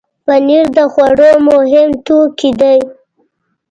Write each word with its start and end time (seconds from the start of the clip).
پنېر 0.25 0.65
د 0.77 0.79
خوړو 0.91 1.31
مهم 1.49 1.89
توکی 2.05 2.51
دی. 2.61 2.79